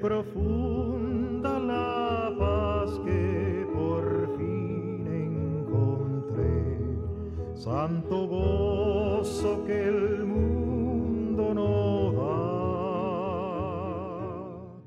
[0.00, 5.06] profunda la paz que por fin
[5.66, 6.78] encontré,
[7.54, 12.12] santo gozo que el mundo no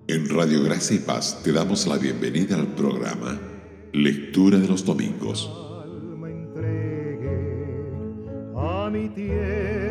[0.07, 0.15] da.
[0.15, 3.39] En Radio Gracia y Paz te damos la bienvenida al programa
[3.91, 5.51] Lectura de los Domingos.
[5.83, 7.77] Alma entregué
[8.55, 9.82] a mi tierno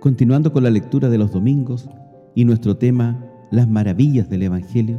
[0.00, 1.86] Continuando con la lectura de los domingos
[2.34, 4.98] y nuestro tema, las maravillas del Evangelio,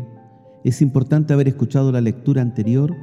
[0.63, 2.95] es importante haber escuchado la lectura anterior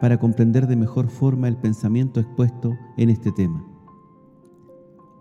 [0.00, 3.64] para comprender de mejor forma el pensamiento expuesto en este tema.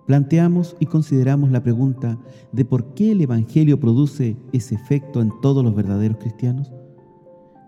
[0.07, 2.17] Planteamos y consideramos la pregunta
[2.51, 6.73] de por qué el Evangelio produce ese efecto en todos los verdaderos cristianos.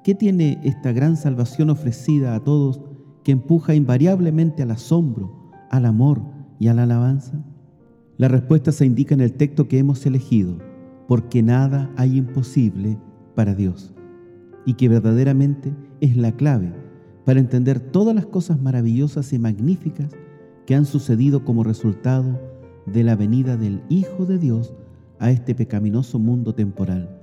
[0.04, 2.82] ¿Qué tiene esta gran salvación ofrecida a todos
[3.23, 6.23] que empuja invariablemente al asombro, al amor
[6.58, 7.45] y a la alabanza?
[8.17, 10.58] La respuesta se indica en el texto que hemos elegido,
[11.08, 12.97] porque nada hay imposible
[13.35, 13.94] para Dios,
[14.66, 16.71] y que verdaderamente es la clave
[17.25, 20.11] para entender todas las cosas maravillosas y magníficas
[20.66, 22.39] que han sucedido como resultado
[22.86, 24.73] de la venida del Hijo de Dios
[25.19, 27.21] a este pecaminoso mundo temporal.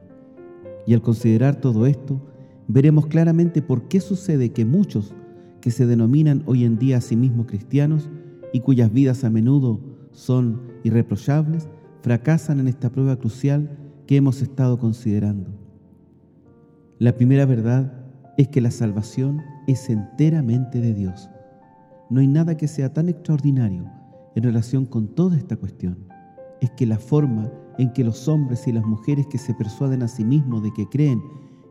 [0.86, 2.20] Y al considerar todo esto,
[2.68, 5.14] veremos claramente por qué sucede que muchos
[5.60, 8.10] que se denominan hoy en día a sí mismos cristianos
[8.52, 11.68] y cuyas vidas a menudo son irreprochables,
[12.02, 15.50] fracasan en esta prueba crucial que hemos estado considerando.
[16.98, 17.92] La primera verdad
[18.36, 21.30] es que la salvación es enteramente de Dios.
[22.10, 23.90] No hay nada que sea tan extraordinario
[24.34, 25.98] en relación con toda esta cuestión.
[26.60, 30.08] Es que la forma en que los hombres y las mujeres que se persuaden a
[30.08, 31.22] sí mismos de que creen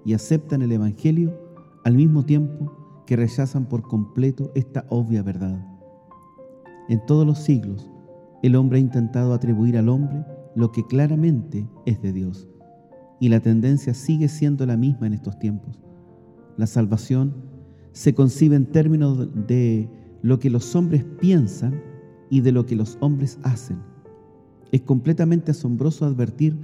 [0.06, 1.38] y aceptan el Evangelio,
[1.84, 5.64] al mismo tiempo que rechazan por completo esta obvia verdad.
[6.89, 7.91] En todos los siglos,
[8.42, 10.26] el hombre ha intentado atribuir al hombre
[10.56, 12.48] lo que claramente es de Dios.
[13.20, 15.80] Y la tendencia sigue siendo la misma en estos tiempos.
[16.58, 17.34] La salvación
[17.92, 19.90] se concibe en términos de
[20.22, 21.82] lo que los hombres piensan
[22.30, 23.80] y de lo que los hombres hacen.
[24.72, 26.58] Es completamente asombroso advertir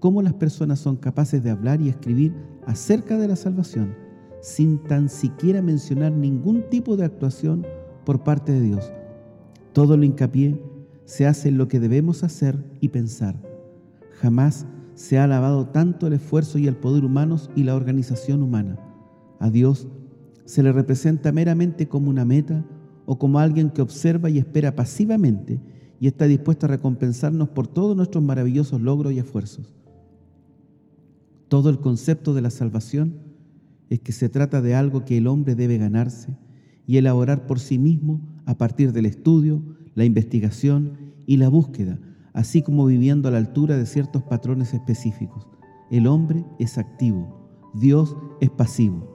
[0.00, 2.34] cómo las personas son capaces de hablar y escribir
[2.66, 3.94] acerca de la salvación
[4.40, 7.66] sin tan siquiera mencionar ningún tipo de actuación
[8.04, 8.92] por parte de Dios.
[9.72, 10.60] Todo lo hincapié
[11.10, 13.34] se hace lo que debemos hacer y pensar.
[14.20, 18.78] Jamás se ha alabado tanto el esfuerzo y el poder humanos y la organización humana.
[19.40, 19.88] A Dios
[20.44, 22.64] se le representa meramente como una meta
[23.06, 25.60] o como alguien que observa y espera pasivamente
[25.98, 29.74] y está dispuesto a recompensarnos por todos nuestros maravillosos logros y esfuerzos.
[31.48, 33.14] Todo el concepto de la salvación
[33.88, 36.36] es que se trata de algo que el hombre debe ganarse
[36.86, 39.60] y elaborar por sí mismo a partir del estudio,
[40.00, 41.98] la investigación y la búsqueda,
[42.32, 45.46] así como viviendo a la altura de ciertos patrones específicos.
[45.90, 49.06] El hombre es activo, Dios es pasivo.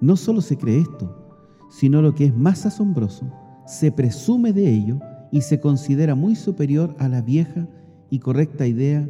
[0.00, 1.36] No solo se cree esto,
[1.68, 3.30] sino lo que es más asombroso,
[3.66, 4.98] se presume de ello
[5.30, 7.68] y se considera muy superior a la vieja
[8.08, 9.06] y correcta idea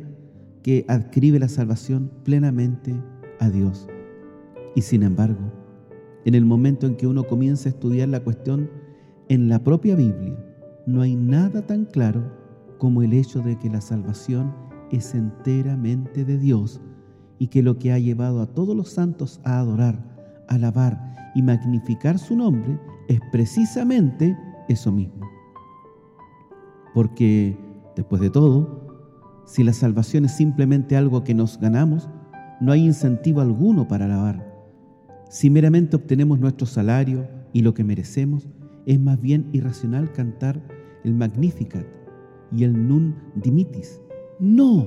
[0.65, 2.93] que adscribe la salvación plenamente
[3.39, 3.87] a Dios.
[4.75, 5.53] Y sin embargo,
[6.25, 8.69] en el momento en que uno comienza a estudiar la cuestión
[9.29, 10.37] en la propia Biblia,
[10.87, 12.23] no hay nada tan claro
[12.79, 14.53] como el hecho de que la salvación
[14.91, 16.81] es enteramente de Dios
[17.39, 22.19] y que lo que ha llevado a todos los santos a adorar, alabar y magnificar
[22.19, 22.79] su nombre
[23.09, 24.37] es precisamente
[24.69, 25.29] eso mismo.
[26.95, 27.57] Porque,
[27.97, 28.83] después de todo,
[29.47, 32.09] si la salvación es simplemente algo que nos ganamos,
[32.61, 34.53] no hay incentivo alguno para alabar.
[35.29, 38.49] Si meramente obtenemos nuestro salario y lo que merecemos,
[38.87, 40.61] es más bien irracional cantar
[41.05, 41.87] el Magnificat
[42.51, 44.01] y el Nun Dimitis.
[44.39, 44.87] No,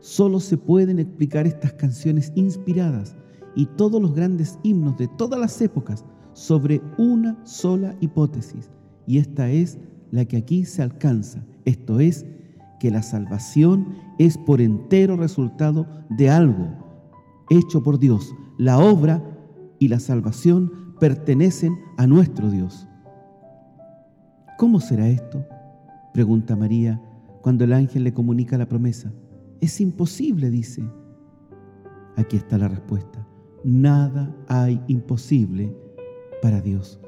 [0.00, 3.16] solo se pueden explicar estas canciones inspiradas
[3.54, 8.70] y todos los grandes himnos de todas las épocas sobre una sola hipótesis,
[9.06, 9.78] y esta es
[10.10, 12.24] la que aquí se alcanza, esto es,
[12.80, 16.82] que la salvación es por entero resultado de algo
[17.50, 18.34] hecho por Dios.
[18.58, 19.22] La obra
[19.78, 22.88] y la salvación pertenecen a nuestro Dios.
[24.62, 25.44] ¿Cómo será esto?
[26.14, 27.02] pregunta María
[27.40, 29.12] cuando el ángel le comunica la promesa.
[29.60, 30.84] Es imposible, dice.
[32.14, 33.26] Aquí está la respuesta.
[33.64, 35.76] Nada hay imposible
[36.40, 37.00] para Dios.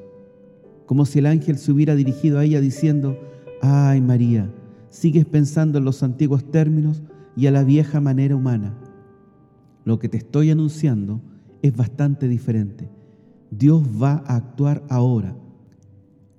[0.86, 3.16] Como si el ángel se hubiera dirigido a ella diciendo,
[3.62, 4.52] ay María,
[4.88, 7.04] sigues pensando en los antiguos términos
[7.36, 8.76] y a la vieja manera humana.
[9.84, 11.20] Lo que te estoy anunciando
[11.62, 12.90] es bastante diferente.
[13.52, 15.36] Dios va a actuar ahora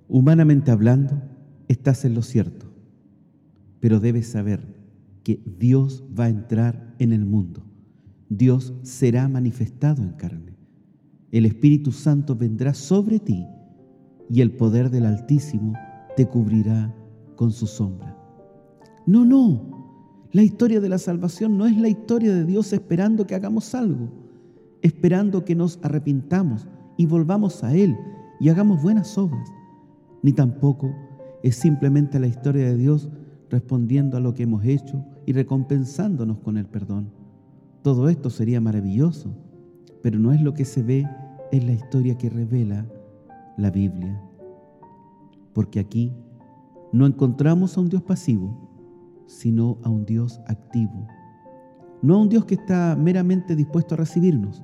[0.07, 1.21] Humanamente hablando,
[1.67, 2.67] estás en lo cierto,
[3.79, 4.75] pero debes saber
[5.23, 7.63] que Dios va a entrar en el mundo.
[8.29, 10.55] Dios será manifestado en carne.
[11.31, 13.45] El Espíritu Santo vendrá sobre ti
[14.29, 15.73] y el poder del Altísimo
[16.15, 16.95] te cubrirá
[17.35, 18.17] con su sombra.
[19.05, 20.29] No, no.
[20.31, 24.09] La historia de la salvación no es la historia de Dios esperando que hagamos algo,
[24.81, 26.67] esperando que nos arrepintamos
[26.97, 27.97] y volvamos a Él
[28.39, 29.49] y hagamos buenas obras,
[30.25, 30.91] ni tampoco
[31.43, 33.11] es simplemente la historia de Dios
[33.51, 37.11] respondiendo a lo que hemos hecho y recompensándonos con el perdón.
[37.83, 39.35] Todo esto sería maravilloso,
[40.01, 41.07] pero no es lo que se ve
[41.51, 42.87] en la historia que revela
[43.55, 44.19] la Biblia.
[45.53, 46.11] Porque aquí
[46.91, 48.67] no encontramos a un Dios pasivo,
[49.27, 51.05] sino a un Dios activo.
[52.01, 54.63] No a un Dios que está meramente dispuesto a recibirnos,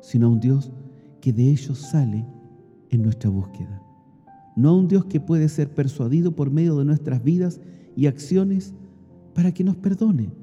[0.00, 0.72] sino a un Dios
[1.20, 2.26] que de ellos sale
[2.88, 3.79] en nuestra búsqueda.
[4.60, 7.62] No a un Dios que puede ser persuadido por medio de nuestras vidas
[7.96, 8.74] y acciones
[9.32, 10.34] para que nos perdone,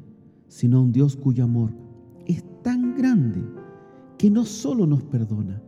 [0.48, 1.70] sino a un Dios cuyo amor
[2.26, 3.44] es tan grande
[4.18, 5.62] que no solo nos perdona,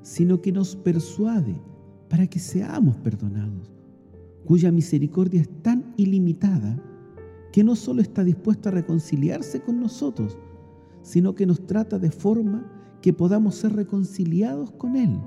[0.00, 1.60] sino que nos persuade
[2.08, 3.70] para que seamos perdonados,
[4.46, 6.82] cuya misericordia es tan ilimitada
[7.52, 10.38] que no solo está dispuesto a reconciliarse con nosotros,
[11.02, 12.72] sino que nos trata de forma
[13.02, 15.20] que podamos ser reconciliados con Él.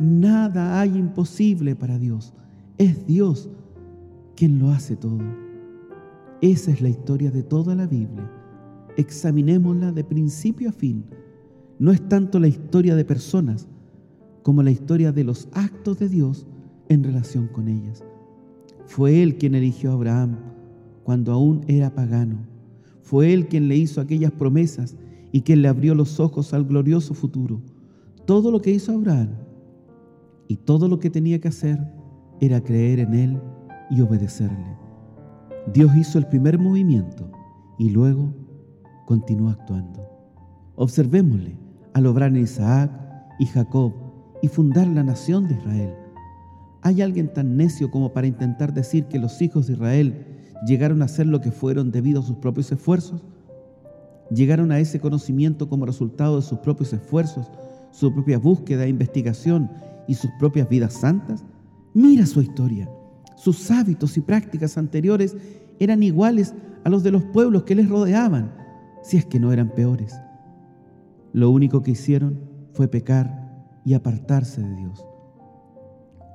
[0.00, 2.32] Nada hay imposible para Dios.
[2.76, 3.48] Es Dios
[4.36, 5.18] quien lo hace todo.
[6.40, 8.30] Esa es la historia de toda la Biblia.
[8.96, 11.04] Examinémosla de principio a fin.
[11.80, 13.66] No es tanto la historia de personas
[14.42, 16.46] como la historia de los actos de Dios
[16.88, 18.04] en relación con ellas.
[18.86, 20.36] Fue Él quien eligió a Abraham
[21.02, 22.36] cuando aún era pagano.
[23.02, 24.96] Fue Él quien le hizo aquellas promesas
[25.32, 27.60] y quien le abrió los ojos al glorioso futuro.
[28.26, 29.47] Todo lo que hizo Abraham
[30.48, 31.78] y todo lo que tenía que hacer
[32.40, 33.42] era creer en Él
[33.90, 34.76] y obedecerle.
[35.72, 37.30] Dios hizo el primer movimiento
[37.78, 38.32] y luego
[39.06, 40.08] continuó actuando.
[40.76, 41.56] Observémosle
[41.92, 42.90] al obrar en Isaac
[43.38, 43.92] y Jacob
[44.40, 45.94] y fundar la nación de Israel.
[46.82, 50.26] ¿Hay alguien tan necio como para intentar decir que los hijos de Israel
[50.66, 53.22] llegaron a ser lo que fueron debido a sus propios esfuerzos?
[54.30, 57.50] ¿Llegaron a ese conocimiento como resultado de sus propios esfuerzos,
[57.90, 59.70] su propia búsqueda e investigación
[60.08, 61.44] y sus propias vidas santas?
[61.94, 62.90] Mira su historia.
[63.36, 65.36] Sus hábitos y prácticas anteriores
[65.78, 68.52] eran iguales a los de los pueblos que les rodeaban,
[69.02, 70.18] si es que no eran peores.
[71.32, 72.40] Lo único que hicieron
[72.72, 75.06] fue pecar y apartarse de Dios.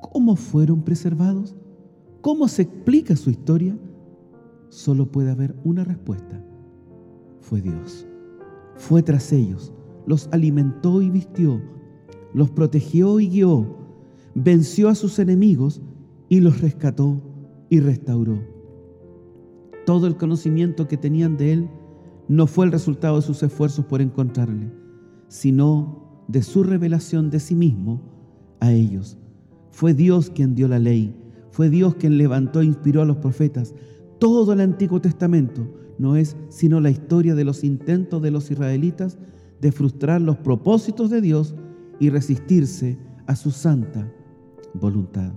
[0.02, 1.56] ¿Cómo fueron preservados?
[2.22, 3.76] ¿Cómo se explica su historia?
[4.74, 6.44] solo puede haber una respuesta.
[7.42, 8.08] Fue Dios.
[8.76, 9.72] Fue tras ellos,
[10.08, 11.62] los alimentó y vistió,
[12.34, 13.78] los protegió y guió,
[14.36, 15.82] venció a sus enemigos
[16.30, 17.22] y los rescató
[17.70, 18.40] y restauró.
[19.86, 21.70] Todo el conocimiento que tenían de Él
[22.28, 24.72] no fue el resultado de sus esfuerzos por encontrarle,
[25.28, 28.02] sino de su revelación de sí mismo
[28.60, 29.18] a ellos.
[29.72, 31.16] Fue Dios quien dio la ley,
[31.52, 33.76] fue Dios quien levantó e inspiró a los profetas,
[34.20, 35.68] todo el Antiguo Testamento
[36.00, 39.18] no es sino la historia de los intentos de los israelitas
[39.62, 41.56] de frustrar los propósitos de Dios
[42.04, 44.12] y resistirse a su santa
[44.74, 45.32] voluntad.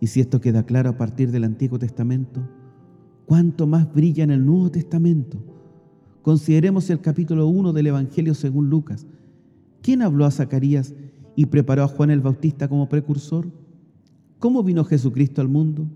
[0.00, 2.40] Y si esto queda claro a partir del Antiguo Testamento,
[3.26, 5.38] ¿cuánto más brilla en el Nuevo Testamento?
[6.22, 9.06] Consideremos el capítulo 1 del Evangelio según Lucas.
[9.82, 10.94] ¿Quién habló a Zacarías
[11.36, 13.46] y preparó a Juan el Bautista como precursor?
[14.38, 15.86] ¿Cómo vino Jesucristo al mundo?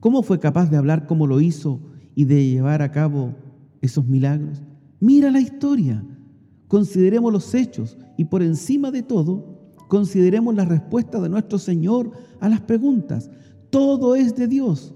[0.00, 1.78] ¿Cómo fue capaz de hablar como lo hizo
[2.16, 3.36] y de llevar a cabo
[3.80, 4.64] esos milagros?
[4.98, 6.02] Mira la historia,
[6.68, 9.56] consideremos los hechos y por encima de todo,
[9.88, 13.30] consideremos la respuesta de nuestro Señor a las preguntas.
[13.70, 14.94] Todo es de Dios.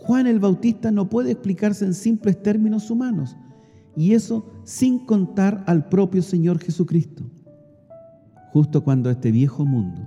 [0.00, 3.36] Juan el Bautista no puede explicarse en simples términos humanos,
[3.94, 7.24] y eso sin contar al propio Señor Jesucristo.
[8.52, 10.02] Justo cuando este viejo mundo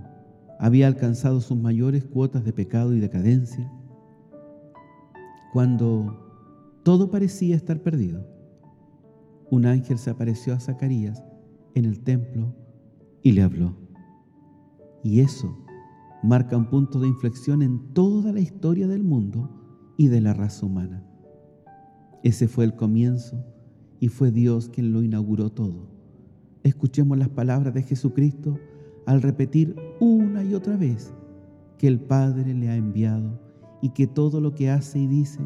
[0.59, 3.71] había alcanzado sus mayores cuotas de pecado y decadencia,
[5.53, 6.21] cuando
[6.83, 8.27] todo parecía estar perdido,
[9.51, 11.23] un ángel se apareció a Zacarías
[11.75, 12.55] en el templo
[13.21, 13.75] y le habló.
[15.03, 15.55] Y eso
[16.23, 19.49] marca un punto de inflexión en toda la historia del mundo
[19.97, 21.03] y de la raza humana.
[22.23, 23.45] Ese fue el comienzo
[23.99, 25.87] y fue Dios quien lo inauguró todo.
[26.63, 28.57] Escuchemos las palabras de Jesucristo
[29.05, 31.13] al repetir una y otra vez
[31.77, 33.39] que el Padre le ha enviado
[33.81, 35.41] y que todo lo que hace y dice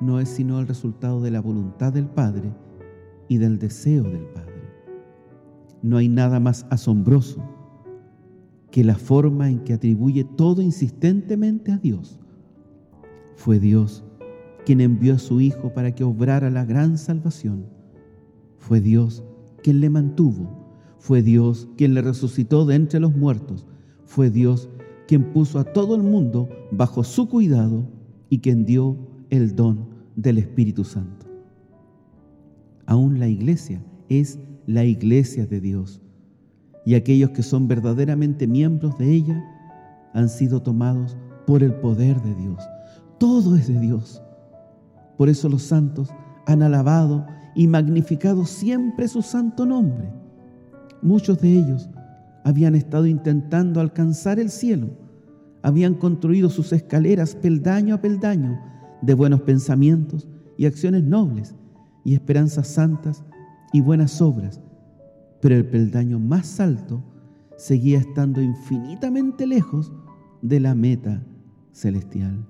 [0.00, 2.52] no es sino el resultado de la voluntad del Padre
[3.28, 4.52] y del deseo del Padre.
[5.82, 7.42] No hay nada más asombroso
[8.70, 12.18] que la forma en que atribuye todo insistentemente a Dios,
[13.36, 14.04] Fue Dios
[14.64, 17.66] quien envió a su Hijo para que obrara la gran salvación.
[18.58, 19.22] Fue Dios
[19.62, 20.66] quien le mantuvo.
[20.98, 23.64] Fue Dios quien le resucitó de entre los muertos.
[24.04, 24.68] Fue Dios
[25.06, 27.88] quien puso a todo el mundo bajo su cuidado
[28.28, 28.96] y quien dio
[29.30, 31.25] el don del Espíritu Santo.
[32.86, 36.00] Aún la iglesia es la iglesia de Dios
[36.86, 39.44] y aquellos que son verdaderamente miembros de ella
[40.14, 41.16] han sido tomados
[41.46, 42.62] por el poder de Dios.
[43.18, 44.22] Todo es de Dios.
[45.18, 46.10] Por eso los santos
[46.46, 47.26] han alabado
[47.56, 50.12] y magnificado siempre su santo nombre.
[51.02, 51.90] Muchos de ellos
[52.44, 54.90] habían estado intentando alcanzar el cielo,
[55.62, 58.60] habían construido sus escaleras peldaño a peldaño
[59.02, 61.56] de buenos pensamientos y acciones nobles
[62.06, 63.24] y esperanzas santas
[63.72, 64.60] y buenas obras,
[65.40, 67.02] pero el peldaño más alto
[67.56, 69.92] seguía estando infinitamente lejos
[70.40, 71.20] de la meta
[71.72, 72.46] celestial.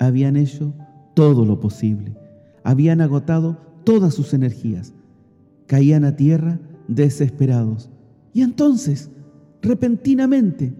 [0.00, 0.74] Habían hecho
[1.14, 2.16] todo lo posible,
[2.64, 4.92] habían agotado todas sus energías,
[5.68, 7.90] caían a tierra desesperados.
[8.32, 9.08] Y entonces,
[9.62, 10.74] repentinamente,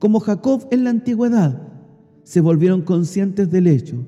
[0.00, 1.62] como Jacob en la antigüedad,
[2.24, 4.04] se volvieron conscientes del hecho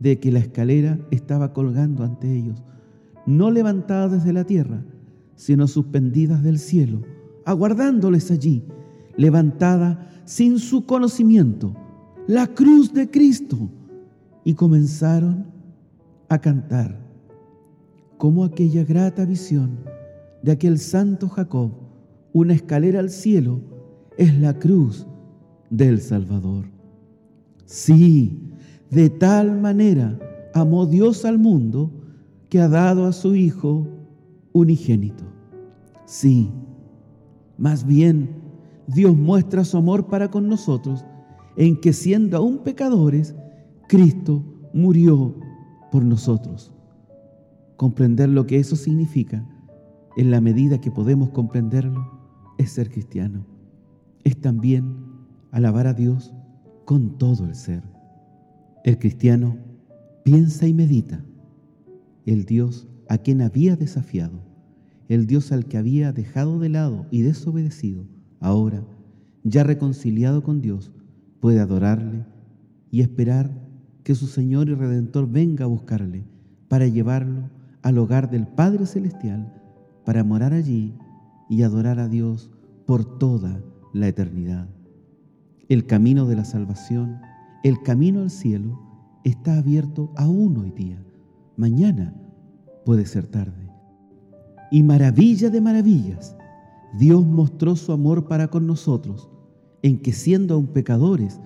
[0.00, 2.62] de que la escalera estaba colgando ante ellos,
[3.26, 4.82] no levantada desde la tierra,
[5.36, 7.02] sino suspendidas del cielo,
[7.44, 8.64] aguardándoles allí,
[9.16, 11.74] levantada sin su conocimiento,
[12.26, 13.70] la cruz de Cristo,
[14.42, 15.46] y comenzaron
[16.28, 16.98] a cantar
[18.16, 19.80] como aquella grata visión
[20.42, 21.72] de aquel santo Jacob
[22.32, 23.60] una escalera al cielo
[24.16, 25.06] es la cruz
[25.70, 26.66] del Salvador.
[27.64, 28.49] Sí,
[28.90, 30.18] de tal manera
[30.54, 31.90] amó Dios al mundo
[32.48, 33.86] que ha dado a su Hijo
[34.52, 35.24] unigénito.
[36.06, 36.50] Sí,
[37.56, 38.30] más bien
[38.88, 41.04] Dios muestra su amor para con nosotros
[41.56, 43.34] en que siendo aún pecadores,
[43.88, 44.42] Cristo
[44.72, 45.34] murió
[45.92, 46.72] por nosotros.
[47.76, 49.46] Comprender lo que eso significa
[50.16, 52.20] en la medida que podemos comprenderlo
[52.58, 53.46] es ser cristiano.
[54.24, 54.96] Es también
[55.50, 56.32] alabar a Dios
[56.84, 57.82] con todo el ser.
[58.82, 59.58] El cristiano
[60.24, 61.22] piensa y medita.
[62.24, 64.40] El Dios a quien había desafiado,
[65.08, 68.06] el Dios al que había dejado de lado y desobedecido,
[68.40, 68.84] ahora,
[69.44, 70.92] ya reconciliado con Dios,
[71.40, 72.24] puede adorarle
[72.90, 73.50] y esperar
[74.02, 76.24] que su Señor y Redentor venga a buscarle
[76.68, 77.50] para llevarlo
[77.82, 79.52] al hogar del Padre Celestial,
[80.06, 80.94] para morar allí
[81.50, 82.50] y adorar a Dios
[82.86, 84.68] por toda la eternidad.
[85.68, 87.20] El camino de la salvación,
[87.62, 88.80] el camino al cielo,
[89.24, 91.02] está abierto aún hoy día.
[91.56, 92.14] Mañana
[92.84, 93.68] puede ser tarde.
[94.70, 96.36] Y maravilla de maravillas,
[96.98, 99.28] Dios mostró su amor para con nosotros,
[99.82, 101.40] en que siendo aún pecadores,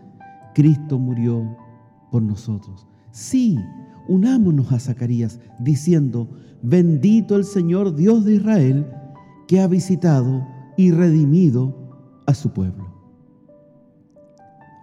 [0.54, 1.56] Cristo murió
[2.11, 2.87] por nosotros.
[3.11, 3.59] Sí,
[4.09, 6.28] unámonos a Zacarías diciendo,
[6.62, 8.87] bendito el Señor Dios de Israel,
[9.49, 11.75] que ha visitado y redimido
[12.26, 12.84] a su pueblo.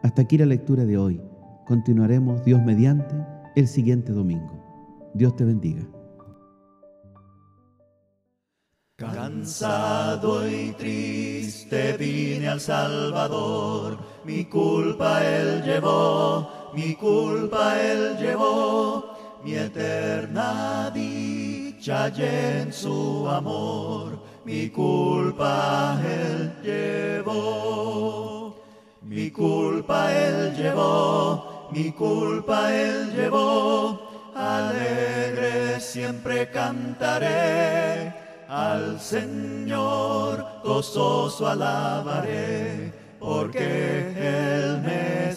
[0.04, 1.22] Hasta aquí la lectura de hoy.
[1.66, 3.16] Continuaremos Dios mediante
[3.56, 4.52] el siguiente domingo.
[5.14, 5.84] Dios te bendiga.
[8.98, 19.04] Cansado y triste vine al Salvador, mi culpa él llevó, mi culpa él llevó,
[19.44, 27.32] mi eterna dicha y en su amor mi culpa él llevó,
[29.02, 38.14] mi culpa él llevó, mi culpa él llevó, alegre siempre cantaré,
[38.48, 45.36] al Señor gozoso alabaré, porque él me